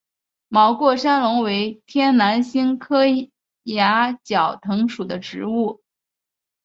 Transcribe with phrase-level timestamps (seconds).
[0.47, 3.03] 毛过山龙为天南星科
[3.61, 5.83] 崖角藤属的植物。